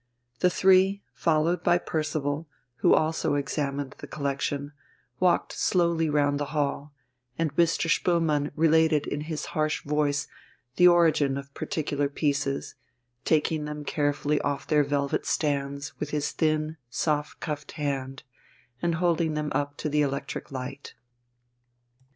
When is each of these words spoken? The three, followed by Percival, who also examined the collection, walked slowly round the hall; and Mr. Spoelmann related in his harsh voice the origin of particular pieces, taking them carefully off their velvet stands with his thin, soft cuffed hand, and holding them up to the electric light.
The 0.39 0.49
three, 0.49 1.03
followed 1.13 1.61
by 1.61 1.77
Percival, 1.77 2.47
who 2.77 2.95
also 2.95 3.35
examined 3.35 3.93
the 3.99 4.07
collection, 4.07 4.71
walked 5.19 5.53
slowly 5.53 6.09
round 6.09 6.39
the 6.39 6.55
hall; 6.57 6.91
and 7.37 7.55
Mr. 7.55 7.87
Spoelmann 7.87 8.49
related 8.55 9.05
in 9.05 9.21
his 9.21 9.45
harsh 9.53 9.83
voice 9.83 10.27
the 10.75 10.87
origin 10.87 11.37
of 11.37 11.53
particular 11.53 12.09
pieces, 12.09 12.73
taking 13.25 13.65
them 13.65 13.85
carefully 13.85 14.41
off 14.41 14.65
their 14.65 14.83
velvet 14.83 15.27
stands 15.27 15.93
with 15.99 16.09
his 16.09 16.31
thin, 16.31 16.77
soft 16.89 17.39
cuffed 17.39 17.73
hand, 17.73 18.23
and 18.81 18.95
holding 18.95 19.35
them 19.35 19.51
up 19.53 19.77
to 19.77 19.87
the 19.87 20.01
electric 20.01 20.51
light. 20.51 20.95